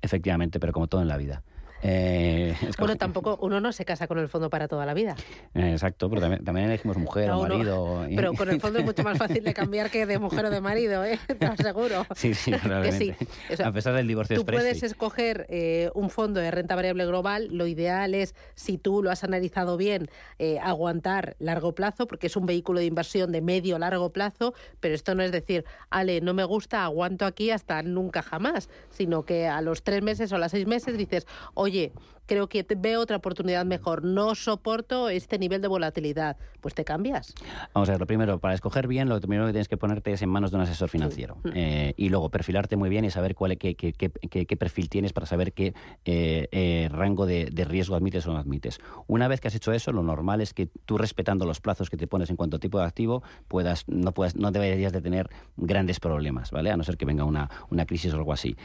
Efectivamente, 0.03 0.61
pero 0.61 0.73
como 0.73 0.89
todo 0.89 1.01
en 1.01 1.09
la 1.09 1.17
vida. 1.17 1.43
Eh, 1.83 2.55
bueno, 2.79 2.97
tampoco 2.97 3.39
uno 3.43 3.61
no 3.61 3.73
se 3.73 3.85
casa 3.85 4.07
con 4.07 4.19
el 4.19 4.29
fondo 4.29 4.51
para 4.51 4.69
toda 4.69 4.87
la 4.87 4.95
vida. 4.95 5.17
exacto, 5.55 6.09
pero 6.09 6.21
también, 6.21 6.69
elegimos 6.69 6.97
mujer 6.97 7.31
o 7.31 7.43
marido. 7.43 8.07
Pero 8.15 8.35
con 8.35 8.49
el 8.49 8.61
fondo 8.61 8.79
es 8.79 8.85
mucho 8.85 9.03
más 9.03 9.19
fácil 9.19 9.43
de 9.43 9.53
cambiar 9.53 9.91
que 9.91 10.07
de 10.07 10.19
mujer 10.19 10.45
o 10.45 10.51
de 10.51 10.61
marido, 10.61 11.05
¿eh? 11.05 11.19
te 11.39 11.47
aseguro. 11.47 12.07
Sí, 12.15 12.35
sí, 12.35 12.53
realmente. 12.53 13.17
a 13.63 13.73
pesar 13.73 13.95
del 13.95 14.07
divorcio 14.07 14.37
Tú 14.37 14.45
puedes 14.45 14.83
escoger 14.83 15.47
eh, 15.49 15.91
un 15.95 16.11
fondo 16.11 16.41
de 16.41 16.51
renta 16.51 16.77
variable 16.77 17.05
global. 17.07 17.49
Lo 17.51 17.67
ideal 17.67 18.15
es, 18.15 18.35
si 18.55 18.79
tú 18.79 19.03
lo 19.03 19.11
has 19.11 19.25
analizado 19.25 19.77
bien, 19.77 20.09
eh, 20.39 20.59
aguantar 20.61 21.37
largo 21.39 21.75
plazo, 21.75 22.07
porque 22.07 22.29
es 22.29 22.37
un 22.37 22.47
vehículo 22.47 22.79
de 22.79 22.87
inversión 22.87 23.33
de 23.33 23.41
medio 23.41 23.79
largo 23.79 24.11
plazo. 24.13 24.55
Pero 24.81 24.95
esto 24.95 25.15
no 25.15 25.23
es 25.23 25.33
decir, 25.33 25.65
Ale, 25.91 26.21
no 26.21 26.35
me 26.35 26.45
gusta, 26.45 26.85
aguanto 26.85 27.27
aquí 27.27 27.51
hasta 27.51 27.83
nunca 27.83 28.23
jamás, 28.23 28.69
sino 28.91 29.25
que 29.25 29.49
a 29.49 29.61
los 29.63 29.83
tres 29.83 30.03
meses 30.03 30.33
o 30.33 30.37
a 30.37 30.39
las 30.39 30.53
seis 30.53 30.67
meses 30.67 30.97
dices, 30.97 31.27
oye, 31.55 31.72
oye, 31.73 31.93
creo 32.27 32.49
que 32.49 32.67
veo 32.77 33.01
otra 33.01 33.17
oportunidad 33.17 33.65
mejor, 33.65 34.05
no 34.05 34.35
soporto 34.35 35.09
este 35.09 35.39
nivel 35.39 35.61
de 35.61 35.69
volatilidad, 35.69 36.37
pues 36.61 36.75
te 36.75 36.85
cambias. 36.85 37.35
Vamos 37.75 37.89
a 37.89 37.93
ver, 37.93 38.01
lo 38.01 38.07
primero, 38.07 38.39
para 38.39 38.55
escoger 38.55 38.87
bien, 38.87 39.09
lo 39.09 39.21
primero 39.21 39.47
que 39.47 39.53
tienes 39.53 39.69
que 39.69 39.77
ponerte 39.77 40.13
es 40.13 40.23
en 40.23 40.29
manos 40.29 40.51
de 40.51 40.57
un 40.57 40.63
asesor 40.63 40.89
financiero. 40.89 41.37
Mm. 41.45 41.51
Eh, 41.55 41.95
y 41.97 42.09
luego 42.09 42.31
perfilarte 42.31 42.77
muy 42.77 42.89
bien 42.89 43.05
y 43.05 43.11
saber 43.11 43.35
cuál, 43.35 43.59
qué, 43.59 43.75
qué, 43.75 43.93
qué, 43.93 44.57
perfil 44.57 44.89
tienes 44.89 45.13
para 45.13 45.27
saber 45.27 45.53
qué 45.53 45.75
eh, 46.05 46.49
eh, 46.53 46.89
rango 46.91 47.27
de, 47.27 47.51
riesgo 47.69 47.97
admites 47.97 48.27
o 48.27 48.33
no 48.33 48.39
admites. 48.39 48.81
Una 49.07 49.29
vez 49.29 49.41
que 49.41 49.49
has 49.49 49.55
hecho 49.55 49.73
eso, 49.73 49.93
lo 49.93 50.03
normal 50.03 50.41
es 50.41 50.55
que 50.55 50.67
tú 50.67 50.99
respetando 50.99 51.47
los 51.47 51.61
plazos 51.61 51.91
que 51.91 51.97
te 51.97 52.07
pones 52.07 52.31
en 52.31 52.37
cuanto 52.37 52.57
a 52.57 52.61
tipo 52.61 52.79
de 52.79 52.85
activo, 52.85 53.23
puedas, 53.49 53.85
no, 53.89 54.13
puedas, 54.13 54.37
no 54.37 54.51
deberías 54.51 54.93
de 54.93 55.01
tener 55.01 55.31
grandes 55.57 56.01
problemas, 56.01 56.51
¿vale? 56.51 56.71
A 56.71 56.77
no 56.77 56.85
ser 56.85 56.97
que 56.97 57.05
venga 57.05 57.25
una, 57.25 57.51
una 57.71 57.87
crisis 57.87 58.13
o 58.13 58.17
algo 58.17 58.33
así. 58.33 58.57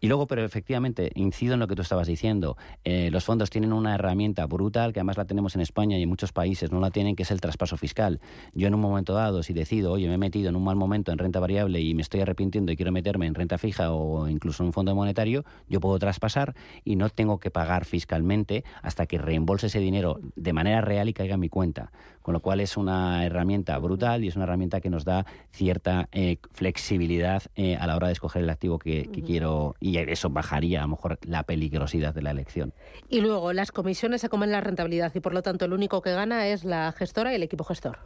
Y 0.00 0.08
luego, 0.08 0.26
pero 0.26 0.44
efectivamente, 0.44 1.10
incido 1.14 1.54
en 1.54 1.60
lo 1.60 1.68
que 1.68 1.74
tú 1.74 1.82
estabas 1.82 2.06
diciendo. 2.06 2.56
Eh, 2.84 2.99
los 3.10 3.24
fondos 3.24 3.50
tienen 3.50 3.72
una 3.72 3.94
herramienta 3.94 4.46
brutal, 4.46 4.92
que 4.92 5.00
además 5.00 5.16
la 5.16 5.24
tenemos 5.24 5.54
en 5.54 5.60
España 5.60 5.96
y 5.96 6.02
en 6.02 6.08
muchos 6.08 6.32
países 6.32 6.72
no 6.72 6.80
la 6.80 6.90
tienen, 6.90 7.16
que 7.16 7.22
es 7.22 7.30
el 7.30 7.40
traspaso 7.40 7.76
fiscal. 7.76 8.20
Yo 8.52 8.66
en 8.66 8.74
un 8.74 8.80
momento 8.80 9.14
dado, 9.14 9.42
si 9.42 9.52
decido, 9.52 9.92
oye, 9.92 10.08
me 10.08 10.14
he 10.14 10.18
metido 10.18 10.48
en 10.48 10.56
un 10.56 10.64
mal 10.64 10.76
momento 10.76 11.12
en 11.12 11.18
renta 11.18 11.40
variable 11.40 11.80
y 11.80 11.94
me 11.94 12.02
estoy 12.02 12.20
arrepintiendo 12.20 12.72
y 12.72 12.76
quiero 12.76 12.92
meterme 12.92 13.26
en 13.26 13.34
renta 13.34 13.58
fija 13.58 13.92
o 13.92 14.28
incluso 14.28 14.62
en 14.62 14.68
un 14.68 14.72
fondo 14.72 14.94
monetario, 14.94 15.44
yo 15.68 15.80
puedo 15.80 15.98
traspasar 15.98 16.54
y 16.84 16.96
no 16.96 17.08
tengo 17.08 17.38
que 17.38 17.50
pagar 17.50 17.84
fiscalmente 17.84 18.64
hasta 18.82 19.06
que 19.06 19.18
reembolse 19.18 19.68
ese 19.68 19.78
dinero 19.78 20.20
de 20.36 20.52
manera 20.52 20.80
real 20.80 21.08
y 21.08 21.12
caiga 21.12 21.34
en 21.34 21.40
mi 21.40 21.48
cuenta 21.48 21.92
con 22.30 22.34
lo 22.34 22.40
cual 22.42 22.60
es 22.60 22.76
una 22.76 23.26
herramienta 23.26 23.76
brutal 23.78 24.22
y 24.22 24.28
es 24.28 24.36
una 24.36 24.44
herramienta 24.44 24.80
que 24.80 24.88
nos 24.88 25.04
da 25.04 25.26
cierta 25.50 26.08
eh, 26.12 26.36
flexibilidad 26.52 27.42
eh, 27.56 27.74
a 27.74 27.88
la 27.88 27.96
hora 27.96 28.06
de 28.06 28.12
escoger 28.12 28.44
el 28.44 28.50
activo 28.50 28.78
que, 28.78 29.10
quiero 29.26 29.74
y 29.80 29.98
eso 29.98 30.30
bajaría 30.30 30.78
a 30.78 30.82
lo 30.82 30.90
mejor 30.90 31.18
la 31.22 31.42
peligrosidad 31.42 32.14
de 32.14 32.22
la 32.22 32.30
elección. 32.30 32.72
Y 33.08 33.20
luego 33.20 33.52
las 33.52 33.72
comisiones 33.72 34.20
se 34.20 34.28
comen 34.28 34.52
la 34.52 34.60
rentabilidad 34.60 35.12
y 35.12 35.18
por 35.18 35.34
lo 35.34 35.42
tanto 35.42 35.64
el 35.64 35.72
único 35.72 36.02
que 36.02 36.12
gana 36.12 36.46
es 36.46 36.62
la 36.62 36.92
gestora 36.92 37.32
y 37.32 37.34
el 37.34 37.42
equipo 37.42 37.64
gestor. 37.64 37.98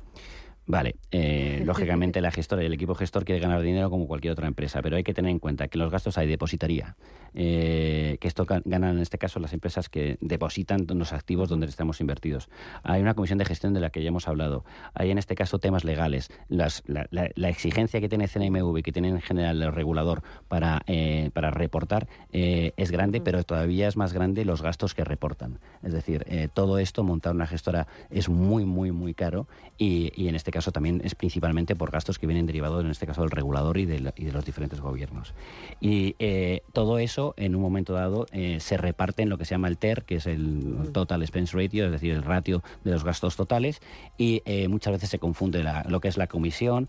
Vale, 0.66 0.96
eh, 1.10 1.62
lógicamente 1.66 2.20
la 2.20 2.30
gestora 2.30 2.62
y 2.62 2.66
el 2.66 2.72
equipo 2.72 2.94
gestor 2.94 3.24
quiere 3.24 3.40
ganar 3.40 3.60
dinero 3.60 3.90
como 3.90 4.06
cualquier 4.06 4.32
otra 4.32 4.46
empresa, 4.46 4.80
pero 4.82 4.96
hay 4.96 5.04
que 5.04 5.12
tener 5.12 5.30
en 5.30 5.38
cuenta 5.38 5.68
que 5.68 5.78
los 5.78 5.90
gastos 5.90 6.16
hay 6.16 6.26
depositaría, 6.26 6.96
eh, 7.34 8.16
que 8.20 8.28
esto 8.28 8.46
ganan 8.46 8.96
en 8.96 9.02
este 9.02 9.18
caso 9.18 9.40
las 9.40 9.52
empresas 9.52 9.88
que 9.88 10.16
depositan 10.20 10.86
los 10.88 11.12
activos 11.12 11.48
donde 11.48 11.66
estamos 11.66 12.00
invertidos. 12.00 12.48
Hay 12.82 13.02
una 13.02 13.14
comisión 13.14 13.38
de 13.38 13.44
gestión 13.44 13.74
de 13.74 13.80
la 13.80 13.90
que 13.90 14.02
ya 14.02 14.08
hemos 14.08 14.26
hablado. 14.26 14.64
Hay 14.94 15.10
en 15.10 15.18
este 15.18 15.34
caso 15.34 15.58
temas 15.58 15.84
legales. 15.84 16.30
la, 16.48 17.48
exigencia 17.48 18.00
que 18.00 18.08
tiene 18.08 18.26
CNMV, 18.26 18.82
que 18.82 18.92
tiene 18.92 19.08
en 19.08 19.20
general 19.20 19.62
el 19.62 19.72
regulador 19.72 20.22
para, 20.48 20.82
eh, 20.86 21.30
para 21.34 21.50
reportar, 21.50 22.08
es 22.32 22.90
grande, 22.90 23.20
pero 23.20 23.42
todavía 23.44 23.86
es 23.86 23.96
más 23.96 24.12
grande 24.12 24.44
los 24.44 24.62
gastos 24.62 24.94
que 24.94 25.04
reportan. 25.04 25.58
Es 25.82 25.92
decir, 25.92 26.24
todo 26.54 26.78
esto, 26.78 27.04
montar 27.04 27.34
una 27.34 27.46
gestora 27.46 27.86
es 28.10 28.28
muy, 28.28 28.64
muy, 28.64 28.92
muy 28.92 29.14
caro 29.14 29.46
y, 29.78 30.12
y 30.16 30.28
en 30.28 30.34
este 30.34 30.50
caso 30.54 30.70
también 30.70 31.02
es 31.04 31.16
principalmente 31.16 31.74
por 31.74 31.90
gastos 31.90 32.18
que 32.18 32.26
vienen 32.28 32.46
derivados, 32.46 32.84
en 32.84 32.90
este 32.90 33.06
caso, 33.06 33.22
del 33.22 33.30
regulador 33.30 33.76
y 33.76 33.86
de, 33.86 34.00
los 34.00 34.44
diferentes 34.44 34.80
gobiernos. 34.80 35.34
Y 35.80 36.14
eh, 36.20 36.62
todo 36.72 36.98
eso, 36.98 37.34
en 37.36 37.56
un 37.56 37.60
momento 37.60 37.92
dado, 37.92 38.26
eh, 38.30 38.58
se 38.60 38.76
reparte 38.76 39.22
en 39.22 39.30
lo 39.30 39.36
que 39.36 39.44
se 39.44 39.50
llama 39.50 39.66
el 39.66 39.78
TER, 39.78 40.04
que 40.04 40.16
es 40.16 40.26
el 40.26 40.90
Total 40.92 41.20
Expense 41.22 41.56
Ratio, 41.56 41.86
es 41.86 41.90
decir, 41.90 42.12
el 42.12 42.22
ratio 42.22 42.62
de 42.84 42.92
los 42.92 43.02
gastos 43.02 43.34
totales, 43.36 43.82
y 44.16 44.42
eh, 44.46 44.68
muchas 44.68 44.92
veces 44.92 45.10
se 45.10 45.18
confunde 45.18 45.64
lo 45.88 46.00
que 46.00 46.06
es 46.06 46.16
la 46.16 46.28
comisión 46.28 46.88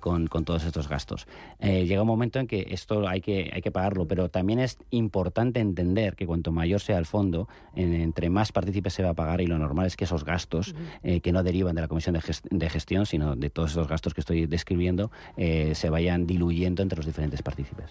con, 0.00 0.28
todos 0.28 0.64
estos 0.64 0.88
gastos. 0.88 1.26
llega 1.60 2.00
un 2.00 2.08
momento 2.08 2.38
en 2.38 2.46
que 2.46 2.68
esto 2.70 3.06
hay 3.06 3.20
que, 3.20 3.50
hay 3.52 3.60
que 3.60 3.70
pagarlo, 3.70 4.08
pero 4.08 4.30
también 4.30 4.60
es 4.60 4.78
importante 4.90 5.60
entender 5.60 6.16
que 6.16 6.26
cuanto 6.26 6.52
mayor 6.52 6.80
sea 6.80 6.96
el 6.96 7.06
fondo, 7.06 7.48
entre 7.74 8.30
más 8.30 8.50
partícipes 8.50 8.94
se 8.94 9.02
va 9.02 9.10
a 9.10 9.14
pagar, 9.14 9.42
y 9.42 9.46
lo 9.46 9.58
normal 9.58 9.86
es 9.86 9.96
que 9.96 10.04
esos 10.04 10.24
gastos 10.24 10.74
que 11.02 11.32
no 11.32 11.42
derivan 11.42 11.74
de 11.74 11.82
la 11.82 11.88
comisión 11.88 12.14
de 12.14 12.70
gestión 12.70 12.93
sino 13.04 13.34
de 13.34 13.50
todos 13.50 13.72
esos 13.72 13.88
gastos 13.88 14.14
que 14.14 14.20
estoy 14.20 14.46
describiendo, 14.46 15.10
eh, 15.36 15.74
se 15.74 15.90
vayan 15.90 16.26
diluyendo 16.26 16.82
entre 16.82 16.96
los 16.96 17.06
diferentes 17.06 17.42
partícipes. 17.42 17.90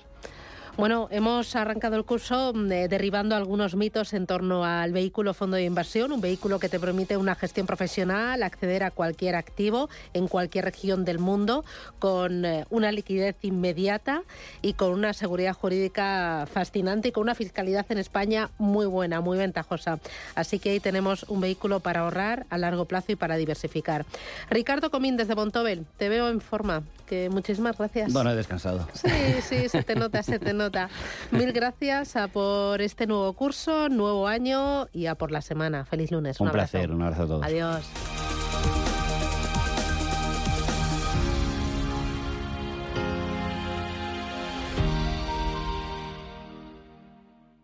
Bueno, 0.76 1.08
hemos 1.12 1.56
arrancado 1.56 1.98
el 1.98 2.04
curso 2.04 2.52
mm, 2.52 2.72
eh, 2.72 2.88
derribando 2.88 3.36
algunos 3.36 3.76
mitos 3.76 4.12
en 4.14 4.26
torno 4.26 4.66
al 4.66 4.92
vehículo 4.92 5.36
fondo 5.36 5.56
de 5.56 5.66
inversión, 5.66 6.12
un 6.12 6.20
vehículo 6.20 6.58
que 6.58 6.68
te 6.68 6.80
permite 6.80 7.16
una 7.16 7.36
gestión 7.36 7.68
profesional, 7.68 8.42
acceder 8.42 8.84
a 8.84 8.90
cualquier 8.90 9.36
activo 9.36 9.88
en 10.16 10.28
cualquier 10.28 10.66
región 10.66 11.06
del 11.06 11.20
mundo 11.20 11.64
con 12.00 12.44
eh, 12.44 12.66
una 12.72 12.92
liquidez 12.92 13.36
inmediata 13.44 14.24
y 14.64 14.74
con 14.74 14.94
una 14.94 15.14
seguridad 15.14 15.54
jurídica 15.54 16.48
fascinante 16.52 17.10
y 17.10 17.12
con 17.12 17.22
una 17.22 17.36
fiscalidad 17.36 17.86
en 17.90 18.00
España 18.00 18.50
muy 18.58 18.88
buena, 18.88 19.22
muy 19.22 19.38
ventajosa. 19.38 20.00
Así 20.34 20.58
que 20.58 20.72
ahí 20.72 20.80
tenemos 20.80 21.22
un 21.30 21.40
vehículo 21.40 21.82
para 21.82 22.00
ahorrar 22.00 22.48
a 22.50 22.58
largo 22.58 22.86
plazo 22.86 23.12
y 23.12 23.16
para 23.16 23.36
diversificar. 23.36 24.08
Ricardo 24.50 24.90
Comín 24.90 25.18
desde 25.18 25.36
Bontobel, 25.36 25.86
te 25.98 26.10
veo 26.10 26.30
en 26.30 26.42
forma. 26.42 26.82
Que 27.06 27.30
muchísimas 27.30 27.78
gracias. 27.78 28.12
Bueno, 28.12 28.32
he 28.32 28.36
descansado. 28.36 28.88
Sí, 28.94 29.10
sí, 29.48 29.70
se 29.70 29.84
te 29.84 29.94
nota, 29.94 30.24
se 30.24 30.40
te 30.40 30.54
nota. 30.54 30.63
Mil 31.32 31.52
gracias 31.52 32.16
a 32.16 32.28
por 32.28 32.82
este 32.82 33.08
nuevo 33.08 33.34
curso, 33.34 33.90
nuevo 33.90 34.28
año 34.28 34.88
y 34.94 35.08
a 35.08 35.16
por 35.16 35.32
la 35.32 35.42
semana. 35.42 35.86
Feliz 35.86 36.12
lunes. 36.12 36.40
Un, 36.40 36.52
placer, 36.52 36.92
un 36.92 37.02
abrazo 37.02 37.24
a 37.24 37.28
todos. 37.28 37.44
Adiós. 37.46 38.13